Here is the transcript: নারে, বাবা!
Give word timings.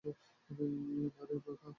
নারে, 0.05 1.35
বাবা! 1.45 1.67